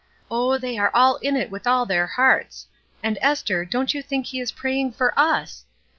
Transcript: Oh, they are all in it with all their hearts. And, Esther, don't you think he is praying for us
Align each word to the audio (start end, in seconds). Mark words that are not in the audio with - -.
Oh, 0.31 0.57
they 0.57 0.79
are 0.79 0.89
all 0.95 1.17
in 1.17 1.35
it 1.35 1.51
with 1.51 1.67
all 1.67 1.85
their 1.85 2.07
hearts. 2.07 2.65
And, 3.03 3.19
Esther, 3.21 3.65
don't 3.65 3.93
you 3.93 4.01
think 4.01 4.25
he 4.25 4.39
is 4.39 4.51
praying 4.51 4.93
for 4.93 5.13
us 5.15 5.63